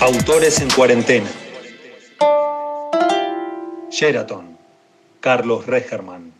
[0.00, 1.28] Autores en cuarentena.
[3.90, 4.56] Sheraton.
[5.20, 6.32] Carlos Regerman.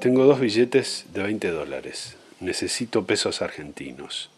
[0.00, 2.16] Tengo dos billetes de 20 dólares.
[2.40, 4.30] Necesito pesos argentinos.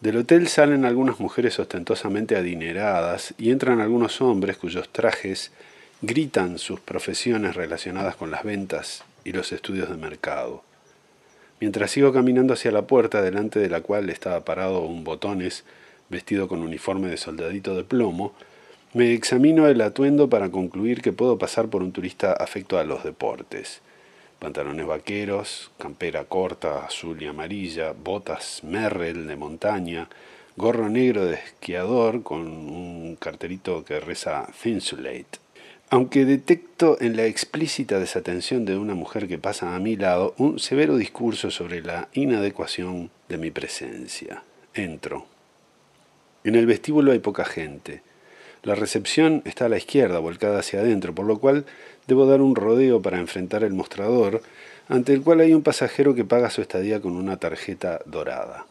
[0.00, 5.52] Del hotel salen algunas mujeres ostentosamente adineradas y entran algunos hombres cuyos trajes
[6.02, 10.64] gritan sus profesiones relacionadas con las ventas y los estudios de mercado.
[11.60, 15.62] Mientras sigo caminando hacia la puerta delante de la cual estaba parado un botones
[16.08, 18.34] vestido con uniforme de soldadito de plomo,
[18.94, 23.04] me examino el atuendo para concluir que puedo pasar por un turista afecto a los
[23.04, 23.82] deportes.
[24.38, 30.08] Pantalones vaqueros, campera corta, azul y amarilla, botas Merrell de montaña,
[30.56, 35.38] gorro negro de esquiador con un carterito que reza Thinsulate.
[35.88, 40.58] Aunque detecto en la explícita desatención de una mujer que pasa a mi lado un
[40.58, 44.42] severo discurso sobre la inadecuación de mi presencia.
[44.74, 45.35] Entro.
[46.46, 48.02] En el vestíbulo hay poca gente.
[48.62, 51.66] La recepción está a la izquierda, volcada hacia adentro, por lo cual
[52.06, 54.42] debo dar un rodeo para enfrentar el mostrador,
[54.86, 58.64] ante el cual hay un pasajero que paga su estadía con una tarjeta dorada.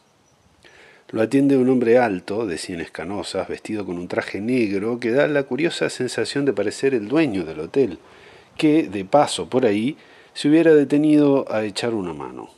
[1.10, 5.28] Lo atiende un hombre alto, de sienes canosas, vestido con un traje negro, que da
[5.28, 7.98] la curiosa sensación de parecer el dueño del hotel,
[8.56, 9.98] que, de paso por ahí,
[10.32, 12.55] se hubiera detenido a echar una mano.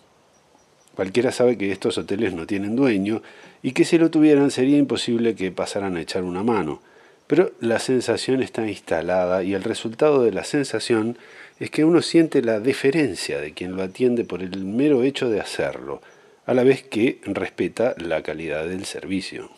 [0.99, 3.23] Cualquiera sabe que estos hoteles no tienen dueño
[3.63, 6.83] y que si lo tuvieran sería imposible que pasaran a echar una mano.
[7.29, 11.17] Pero la sensación está instalada y el resultado de la sensación
[11.61, 15.39] es que uno siente la deferencia de quien lo atiende por el mero hecho de
[15.39, 16.03] hacerlo,
[16.47, 19.51] a la vez que respeta la calidad del servicio.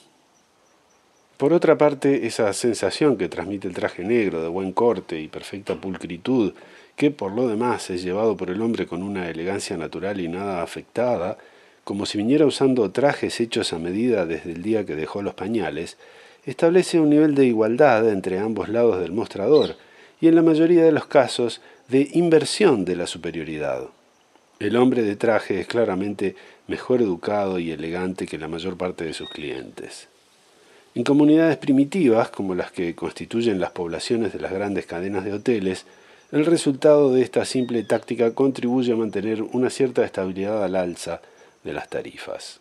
[1.39, 5.75] Por otra parte, esa sensación que transmite el traje negro de buen corte y perfecta
[5.75, 6.53] pulcritud
[7.01, 10.63] que por lo demás es llevado por el hombre con una elegancia natural y nada
[10.63, 11.39] afectada,
[11.83, 15.97] como si viniera usando trajes hechos a medida desde el día que dejó los pañales,
[16.45, 19.77] establece un nivel de igualdad entre ambos lados del mostrador
[20.21, 23.85] y en la mayoría de los casos de inversión de la superioridad.
[24.59, 29.15] El hombre de traje es claramente mejor educado y elegante que la mayor parte de
[29.15, 30.09] sus clientes.
[30.95, 35.87] En comunidades primitivas, como las que constituyen las poblaciones de las grandes cadenas de hoteles,
[36.33, 41.21] el resultado de esta simple táctica contribuye a mantener una cierta estabilidad al alza
[41.65, 42.61] de las tarifas.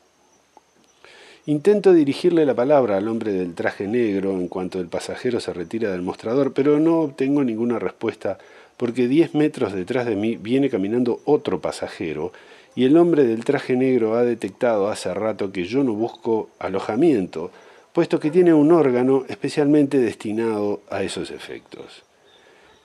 [1.46, 5.92] Intento dirigirle la palabra al hombre del traje negro en cuanto el pasajero se retira
[5.92, 8.40] del mostrador, pero no obtengo ninguna respuesta
[8.76, 12.32] porque diez metros detrás de mí viene caminando otro pasajero
[12.76, 17.52] y el hombre del traje negro ha detectado hace rato que yo no busco alojamiento,
[17.94, 22.09] puesto que tiene un órgano especialmente destinado a esos efectos.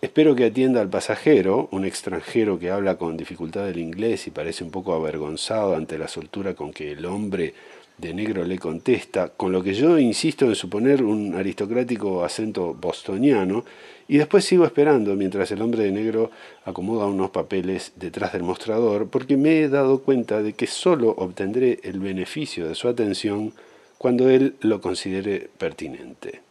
[0.04, 4.62] Espero que atienda al pasajero, un extranjero que habla con dificultad el inglés y parece
[4.62, 7.54] un poco avergonzado ante la soltura con que el hombre
[7.96, 13.64] de negro le contesta, con lo que yo insisto en suponer un aristocrático acento bostoniano,
[14.06, 16.30] y después sigo esperando mientras el hombre de negro
[16.66, 21.80] acomoda unos papeles detrás del mostrador, porque me he dado cuenta de que solo obtendré
[21.82, 23.54] el beneficio de su atención
[23.96, 26.42] cuando él lo considere pertinente.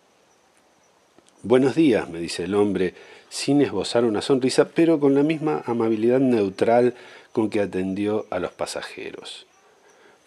[1.46, 2.94] Buenos días, me dice el hombre,
[3.34, 6.94] sin esbozar una sonrisa, pero con la misma amabilidad neutral
[7.32, 9.48] con que atendió a los pasajeros.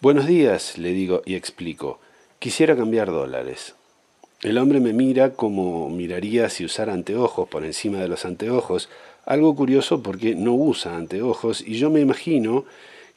[0.01, 2.01] Buenos días, le digo y explico.
[2.39, 3.75] Quisiera cambiar dólares.
[4.41, 8.89] El hombre me mira como miraría si usara anteojos por encima de los anteojos,
[9.25, 12.65] algo curioso porque no usa anteojos y yo me imagino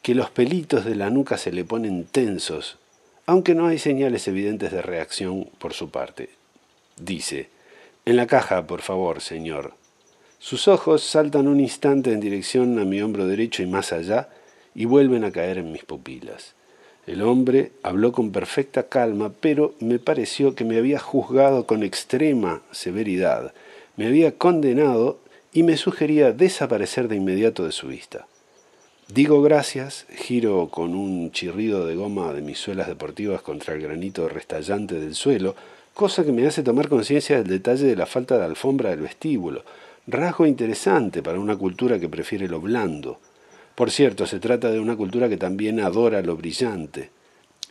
[0.02, 2.78] que los pelitos de la nuca se le ponen tensos,
[3.26, 6.30] aunque no hay señales evidentes de reacción por su parte.
[6.96, 7.48] Dice,
[8.04, 9.79] en la caja, por favor, señor.
[10.40, 14.30] Sus ojos saltan un instante en dirección a mi hombro derecho y más allá,
[14.74, 16.54] y vuelven a caer en mis pupilas.
[17.06, 22.62] El hombre habló con perfecta calma, pero me pareció que me había juzgado con extrema
[22.70, 23.52] severidad,
[23.98, 25.18] me había condenado
[25.52, 28.26] y me sugería desaparecer de inmediato de su vista.
[29.08, 34.26] Digo gracias, giro con un chirrido de goma de mis suelas deportivas contra el granito
[34.26, 35.54] restallante del suelo,
[35.93, 39.64] cosa que me hace tomar conciencia del detalle de la falta de alfombra del vestíbulo,
[40.06, 43.19] rasgo interesante para una cultura que prefiere lo blando.
[43.75, 47.11] Por cierto, se trata de una cultura que también adora lo brillante.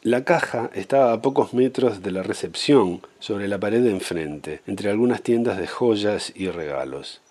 [0.01, 4.89] La caja estaba a pocos metros de la recepción, sobre la pared de enfrente, entre
[4.89, 7.21] algunas tiendas de joyas y regalos.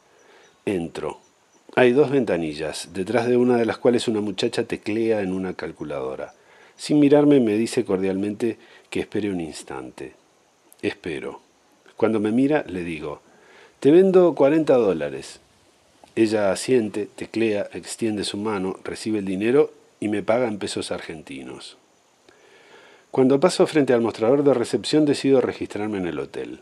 [0.67, 1.19] Entro.
[1.77, 6.35] Hay dos ventanillas, detrás de una de las cuales una muchacha teclea en una calculadora.
[6.77, 8.59] Sin mirarme me dice cordialmente
[8.91, 10.13] que espere un instante.
[10.83, 11.41] Espero.
[11.97, 13.23] Cuando me mira le digo,
[13.81, 15.39] te vendo 40 dólares.
[16.17, 21.77] Ella asiente, teclea, extiende su mano, recibe el dinero y me paga en pesos argentinos.
[23.13, 26.59] Cuando paso frente al mostrador de recepción decido registrarme en el hotel.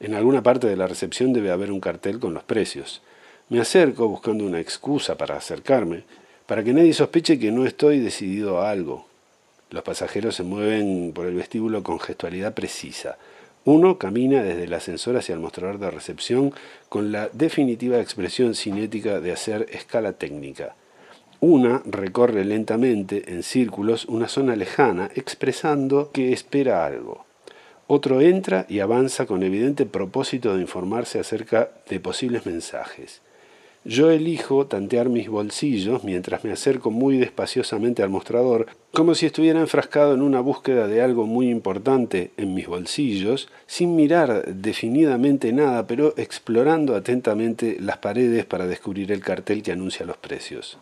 [0.00, 3.02] En alguna parte de la recepción debe haber un cartel con los precios.
[3.50, 6.04] Me acerco buscando una excusa para acercarme,
[6.46, 9.06] para que nadie sospeche que no estoy decidido a algo.
[9.70, 13.18] Los pasajeros se mueven por el vestíbulo con gestualidad precisa.
[13.66, 16.54] Uno camina desde el ascensor hacia el mostrador de recepción
[16.88, 20.76] con la definitiva expresión cinética de hacer escala técnica.
[21.40, 27.24] Una recorre lentamente, en círculos, una zona lejana, expresando que espera algo.
[27.88, 33.20] Otro entra y avanza con evidente propósito de informarse acerca de posibles mensajes.
[33.88, 39.60] Yo elijo tantear mis bolsillos mientras me acerco muy despaciosamente al mostrador, como si estuviera
[39.60, 45.86] enfrascado en una búsqueda de algo muy importante en mis bolsillos, sin mirar definidamente nada,
[45.86, 50.78] pero explorando atentamente las paredes para descubrir el cartel que anuncia los precios.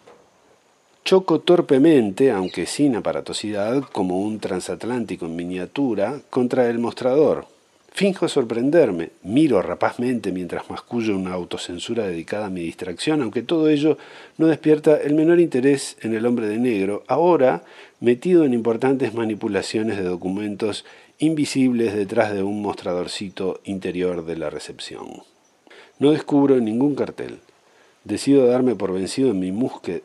[1.04, 7.53] Choco torpemente, aunque sin aparatosidad, como un transatlántico en miniatura, contra el mostrador.
[7.96, 13.98] Finjo sorprenderme, miro rapazmente mientras mascullo una autocensura dedicada a mi distracción, aunque todo ello
[14.36, 17.62] no despierta el menor interés en el hombre de negro, ahora
[18.00, 20.84] metido en importantes manipulaciones de documentos
[21.20, 25.22] invisibles detrás de un mostradorcito interior de la recepción.
[26.00, 27.38] No descubro ningún cartel.
[28.02, 29.56] Decido darme por vencido en mi,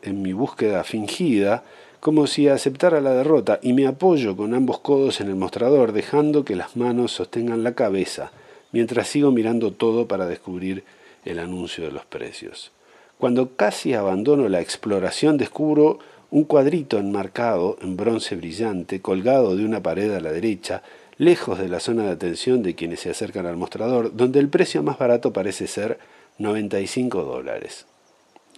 [0.02, 1.64] en mi búsqueda fingida,
[2.00, 6.44] como si aceptara la derrota, y me apoyo con ambos codos en el mostrador, dejando
[6.44, 8.32] que las manos sostengan la cabeza,
[8.72, 10.84] mientras sigo mirando todo para descubrir
[11.24, 12.72] el anuncio de los precios.
[13.18, 15.98] Cuando casi abandono la exploración, descubro
[16.30, 20.82] un cuadrito enmarcado en bronce brillante, colgado de una pared a la derecha,
[21.18, 24.82] lejos de la zona de atención de quienes se acercan al mostrador, donde el precio
[24.82, 25.98] más barato parece ser
[26.38, 27.84] 95 dólares.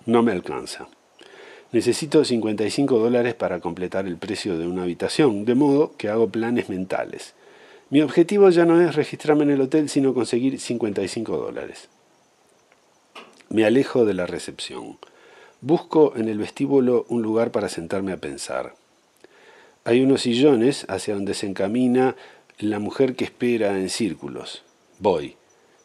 [0.06, 0.86] No me alcanza.
[1.72, 6.68] Necesito 55 dólares para completar el precio de una habitación, de modo que hago planes
[6.68, 7.32] mentales.
[7.88, 11.88] Mi objetivo ya no es registrarme en el hotel, sino conseguir 55 dólares.
[13.48, 14.98] Me alejo de la recepción.
[15.62, 18.74] Busco en el vestíbulo un lugar para sentarme a pensar.
[19.84, 22.16] Hay unos sillones hacia donde se encamina
[22.58, 24.62] la mujer que espera en círculos.
[24.98, 25.36] Voy.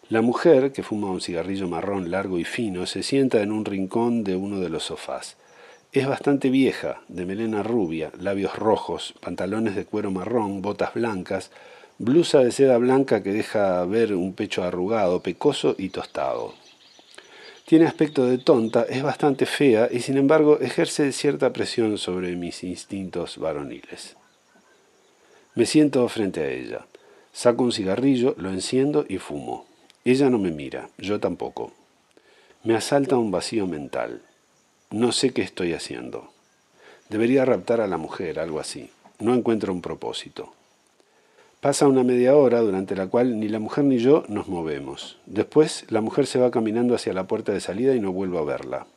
[0.10, 4.26] La mujer, que fuma un cigarrillo marrón largo y fino, se sienta en un rincón
[4.26, 5.38] de uno de los sofás.
[5.94, 11.50] Es bastante vieja, de melena rubia, labios rojos, pantalones de cuero marrón, botas blancas,
[11.98, 16.54] blusa de seda blanca que deja ver un pecho arrugado, pecoso y tostado.
[17.66, 22.64] Tiene aspecto de tonta, es bastante fea y sin embargo ejerce cierta presión sobre mis
[22.64, 24.18] instintos varoniles.
[25.56, 26.86] Me siento frente a ella.
[27.32, 29.66] Saco un cigarrillo, lo enciendo y fumo.
[30.04, 31.72] Ella no me mira, yo tampoco.
[32.64, 34.22] Me asalta un vacío mental.
[34.92, 36.30] No sé qué estoy haciendo.
[37.10, 38.90] Debería raptar a la mujer, algo así.
[39.20, 40.54] No encuentro un propósito.
[41.60, 45.18] Pasa una media hora durante la cual ni la mujer ni yo nos movemos.
[45.26, 48.46] Después la mujer se va caminando hacia la puerta de salida y no vuelvo a
[48.46, 48.88] verla.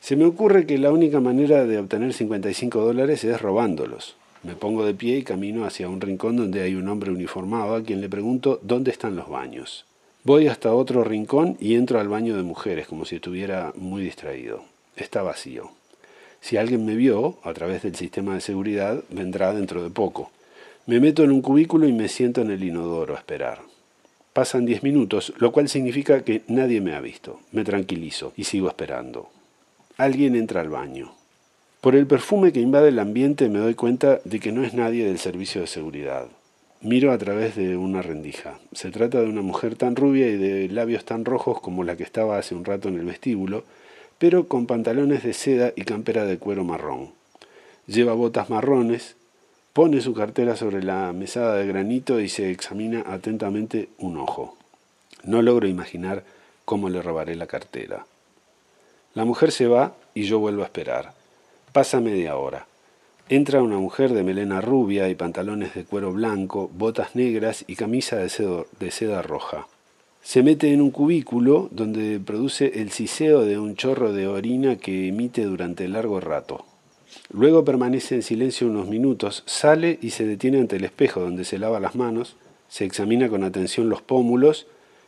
[0.00, 4.16] Se me ocurre que la única manera de obtener 55 dólares es robándolos.
[4.42, 7.82] Me pongo de pie y camino hacia un rincón donde hay un hombre uniformado a
[7.82, 9.84] quien le pregunto dónde están los baños.
[10.24, 14.62] Voy hasta otro rincón y entro al baño de mujeres, como si estuviera muy distraído.
[14.98, 15.70] Está vacío.
[16.40, 20.32] Si alguien me vio, a través del sistema de seguridad, vendrá dentro de poco.
[20.86, 23.60] Me meto en un cubículo y me siento en el inodoro a esperar.
[24.32, 27.40] Pasan diez minutos, lo cual significa que nadie me ha visto.
[27.52, 29.30] Me tranquilizo y sigo esperando.
[29.96, 31.12] Alguien entra al baño.
[31.80, 35.06] Por el perfume que invade el ambiente me doy cuenta de que no es nadie
[35.06, 36.26] del servicio de seguridad.
[36.80, 38.58] Miro a través de una rendija.
[38.72, 42.02] Se trata de una mujer tan rubia y de labios tan rojos como la que
[42.02, 43.64] estaba hace un rato en el vestíbulo,
[44.18, 47.12] pero con pantalones de seda y campera de cuero marrón.
[47.86, 49.16] Lleva botas marrones,
[49.72, 54.56] pone su cartera sobre la mesada de granito y se examina atentamente un ojo.
[55.24, 56.24] No logro imaginar
[56.64, 58.06] cómo le robaré la cartera.
[59.14, 61.14] La mujer se va y yo vuelvo a esperar.
[61.72, 62.66] Pasa media hora.
[63.30, 68.16] Entra una mujer de melena rubia y pantalones de cuero blanco, botas negras y camisa
[68.16, 69.66] de, seda roja.
[70.22, 75.08] Se mete en un cubículo donde produce el siseo de un chorro de orina que
[75.08, 76.64] emite durante largo rato.
[77.30, 81.58] Luego permanece en silencio unos minutos, sale y se detiene ante el espejo donde se
[81.58, 82.36] lava las manos,
[82.68, 84.66] se examina con atención los pómulos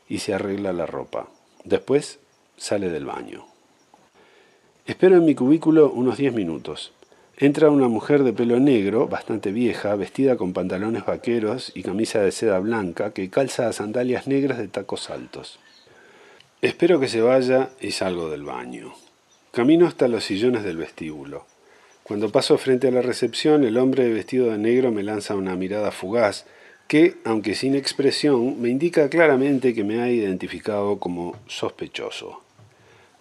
[0.09, 1.29] y se arregla la ropa.
[1.65, 2.19] Después
[2.57, 3.45] sale del baño.
[4.87, 6.93] Espero en mi cubículo unos diez minutos.
[7.43, 12.33] Entra una mujer de pelo negro, bastante vieja, vestida con pantalones vaqueros y camisa de
[12.33, 15.59] seda blanca, que calza sandalias negras de tacos altos.
[16.61, 18.93] Espero que se vaya y salgo del baño.
[19.53, 21.47] Camino hasta los sillones del vestíbulo.
[22.03, 25.93] Cuando paso frente a la recepción, el hombre vestido de negro me lanza una mirada
[25.93, 26.45] fugaz
[26.89, 32.43] que, aunque sin expresión, me indica claramente que me ha identificado como sospechoso.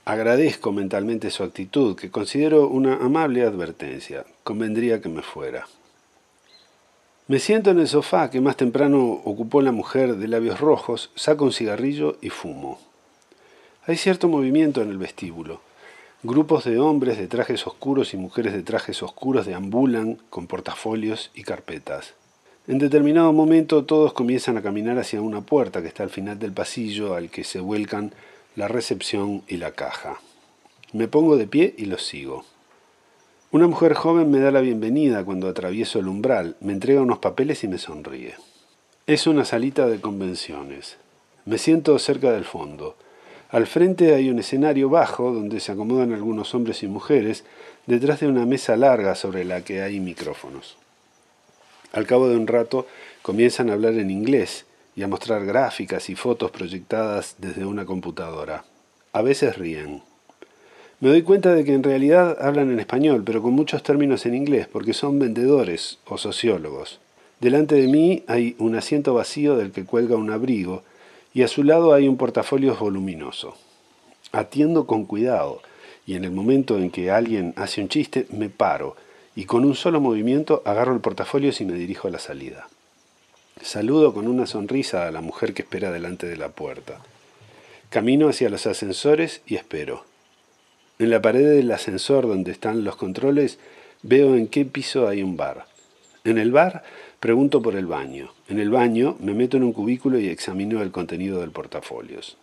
[0.09, 4.25] Agradezco mentalmente su actitud, que considero una amable advertencia.
[4.43, 5.67] Convendría que me fuera.
[7.27, 11.45] Me siento en el sofá que más temprano ocupó la mujer de labios rojos, saco
[11.45, 12.79] un cigarrillo y fumo.
[13.85, 15.61] Hay cierto movimiento en el vestíbulo.
[16.23, 21.43] Grupos de hombres de trajes oscuros y mujeres de trajes oscuros deambulan con portafolios y
[21.43, 22.15] carpetas.
[22.67, 26.51] En determinado momento todos comienzan a caminar hacia una puerta que está al final del
[26.51, 28.11] pasillo al que se vuelcan
[28.55, 30.19] la recepción y la caja.
[30.91, 32.45] Me pongo de pie y los sigo.
[33.51, 37.63] Una mujer joven me da la bienvenida cuando atravieso el umbral, me entrega unos papeles
[37.63, 38.35] y me sonríe.
[39.07, 40.97] Es una salita de convenciones.
[41.45, 42.95] Me siento cerca del fondo.
[43.49, 47.43] Al frente hay un escenario bajo donde se acomodan algunos hombres y mujeres
[47.87, 50.77] detrás de una mesa larga sobre la que hay micrófonos.
[51.91, 52.85] Al cabo de un rato
[53.23, 54.65] comienzan a hablar en inglés
[54.95, 58.65] y a mostrar gráficas y fotos proyectadas desde una computadora.
[59.13, 60.03] A veces ríen.
[60.99, 64.35] Me doy cuenta de que en realidad hablan en español, pero con muchos términos en
[64.35, 66.99] inglés, porque son vendedores o sociólogos.
[67.39, 70.83] Delante de mí hay un asiento vacío del que cuelga un abrigo,
[71.33, 73.55] y a su lado hay un portafolio voluminoso.
[74.33, 75.61] Atiendo con cuidado,
[76.05, 78.97] y en el momento en que alguien hace un chiste, me paro,
[79.35, 82.67] y con un solo movimiento agarro el portafolio y me dirijo a la salida.
[83.61, 86.99] Saludo con una sonrisa a la mujer que espera delante de la puerta.
[87.89, 90.05] Camino hacia los ascensores y espero.
[90.97, 93.59] En la pared del ascensor donde están los controles
[94.01, 95.65] veo en qué piso hay un bar.
[96.23, 96.83] En el bar
[97.19, 98.31] pregunto por el baño.
[98.47, 102.37] En el baño me meto en un cubículo y examino el contenido del portafolios.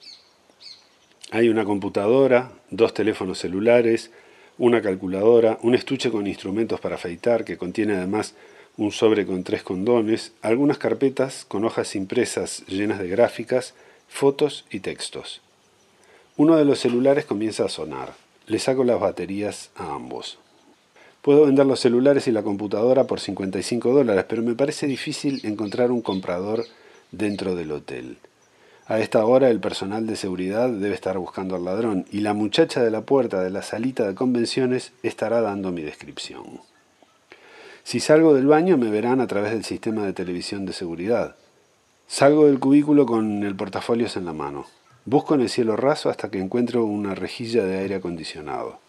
[1.31, 4.11] Hay una computadora, dos teléfonos celulares,
[4.59, 8.35] una calculadora, un estuche con instrumentos para afeitar que contiene además
[8.79, 13.75] un sobre con tres condones, algunas carpetas con hojas impresas llenas de gráficas,
[14.09, 15.41] fotos y textos.
[16.37, 18.15] Uno de los celulares comienza a sonar.
[18.47, 20.39] Le saco las baterías a ambos.
[21.23, 25.91] Puedo vender los celulares y la computadora por 55 dólares, pero me parece difícil encontrar
[25.91, 26.65] un comprador
[27.11, 28.19] dentro del hotel.
[28.87, 32.85] A esta hora el personal de seguridad debe estar buscando al ladrón y la muchacha
[32.85, 36.61] de la puerta de la salita de convenciones estará dando mi descripción.
[37.87, 41.37] Si salgo del baño me verán a través del sistema de televisión de seguridad.
[42.09, 44.67] Salgo del cubículo con el portafolios en la mano.
[45.05, 48.81] Busco en el cielo raso hasta que encuentro una rejilla de aire acondicionado.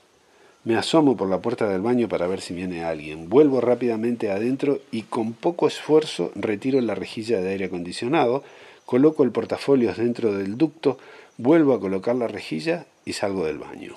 [0.63, 3.29] Me asomo por la puerta del baño para ver si viene alguien.
[3.29, 8.43] Vuelvo rápidamente adentro y con poco esfuerzo retiro la rejilla de aire acondicionado,
[8.87, 10.97] coloco el portafolios dentro del ducto,
[11.37, 13.95] vuelvo a colocar la rejilla y salgo del baño.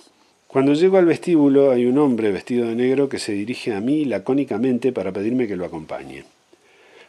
[0.50, 4.04] Cuando llego al vestíbulo hay un hombre vestido de negro que se dirige a mí
[4.04, 6.24] lacónicamente para pedirme que lo acompañe.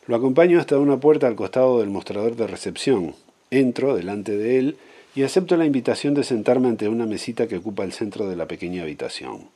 [0.05, 3.15] Lo acompaño hasta una puerta al costado del mostrador de recepción.
[3.49, 4.77] Entro delante de él
[5.15, 8.45] y acepto la invitación de sentarme ante una mesita que ocupa el centro de la
[8.45, 9.49] pequeña habitación.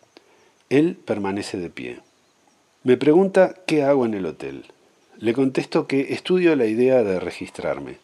[0.72, 2.00] Él permanece de pie.
[2.84, 4.64] Me pregunta qué hago en el hotel.
[5.20, 7.98] Le contesto que estudio la idea de registrarme.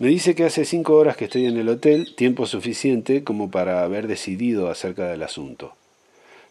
[0.00, 3.82] Me dice que hace cinco horas que estoy en el hotel, tiempo suficiente como para
[3.82, 5.74] haber decidido acerca del asunto.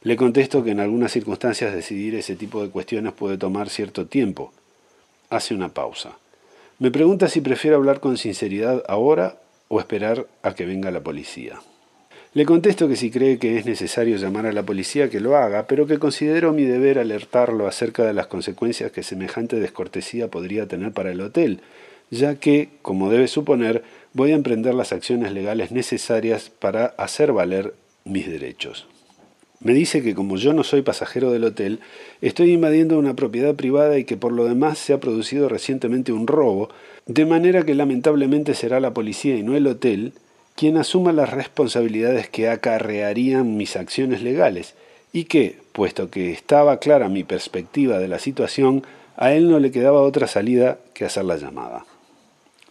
[0.01, 4.51] Le contesto que en algunas circunstancias decidir ese tipo de cuestiones puede tomar cierto tiempo.
[5.29, 6.17] Hace una pausa.
[6.79, 9.37] Me pregunta si prefiero hablar con sinceridad ahora
[9.69, 11.61] o esperar a que venga la policía.
[12.33, 15.67] Le contesto que si cree que es necesario llamar a la policía que lo haga,
[15.67, 20.91] pero que considero mi deber alertarlo acerca de las consecuencias que semejante descortesía podría tener
[20.91, 21.61] para el hotel,
[22.09, 23.83] ya que, como debe suponer,
[24.13, 27.73] voy a emprender las acciones legales necesarias para hacer valer
[28.05, 28.87] mis derechos.
[29.59, 31.79] Me dice que como yo no soy pasajero del hotel,
[32.21, 36.27] estoy invadiendo una propiedad privada y que por lo demás se ha producido recientemente un
[36.27, 36.69] robo,
[37.07, 40.13] de manera que lamentablemente será la policía y no el hotel
[40.55, 44.73] quien asuma las responsabilidades que acarrearían mis acciones legales,
[45.13, 48.83] y que, puesto que estaba clara mi perspectiva de la situación,
[49.17, 51.85] a él no le quedaba otra salida que hacer la llamada.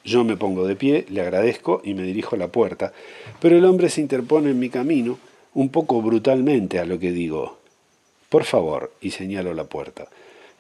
[0.07, 2.93] Yo me pongo de pie, le agradezco y me dirijo a la puerta,
[3.41, 5.19] pero el hombre se interpone en mi camino,
[5.53, 7.59] un poco brutalmente a lo que digo.
[8.29, 10.07] Por favor, y señalo la puerta.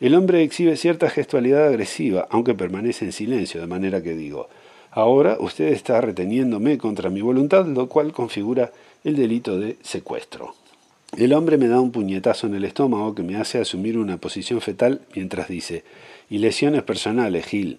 [0.00, 4.48] El hombre exhibe cierta gestualidad agresiva, aunque permanece en silencio, de manera que digo,
[4.90, 8.72] ahora usted está reteniéndome contra mi voluntad, lo cual configura
[9.04, 10.56] el delito de secuestro.
[11.16, 14.60] El hombre me da un puñetazo en el estómago que me hace asumir una posición
[14.60, 15.84] fetal mientras dice,
[16.28, 17.78] y lesiones personales, Gil.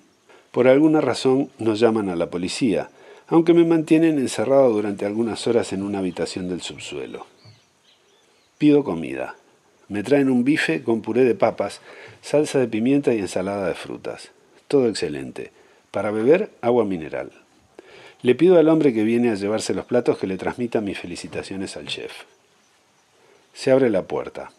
[0.51, 2.89] Por alguna razón nos llaman a la policía,
[3.27, 7.25] aunque me mantienen encerrado durante algunas horas en una habitación del subsuelo.
[8.57, 9.35] Pido comida.
[9.89, 11.81] Me traen un bife con puré de papas,
[12.21, 14.31] salsa de pimienta y ensalada de frutas.
[14.67, 15.51] Todo excelente.
[15.91, 17.31] Para beber, agua mineral.
[18.21, 21.77] Le pido al hombre que viene a llevarse los platos que le transmita mis felicitaciones
[21.77, 22.11] al chef.
[23.53, 24.51] Se abre la puerta.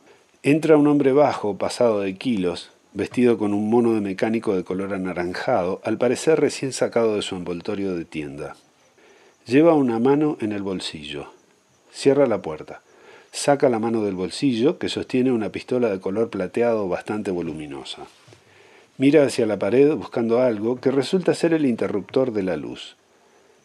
[0.43, 4.95] Entra un hombre bajo, pasado de kilos, vestido con un mono de mecánico de color
[4.95, 8.57] anaranjado, al parecer recién sacado de su envoltorio de tienda.
[9.47, 11.33] Lleva una mano en el bolsillo.
[11.93, 12.83] Cierra la puerta.
[13.33, 18.07] Saca la mano del bolsillo, que sostiene una pistola de color plateado bastante voluminosa.
[18.97, 22.97] Mira hacia la pared buscando algo que resulta ser el interruptor de la luz.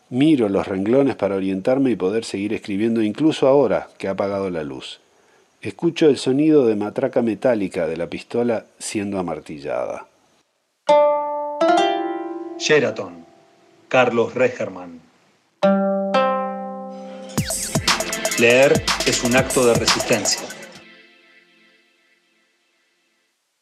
[0.10, 4.64] Miro los renglones para orientarme y poder seguir escribiendo incluso ahora que ha apagado la
[4.64, 5.00] luz.
[5.64, 10.08] Escucho el sonido de matraca metálica de la pistola siendo amartillada.
[12.60, 13.26] Sheraton,
[13.88, 15.00] Carlos Regerman.
[18.40, 20.53] Leer es un acto de resistencia.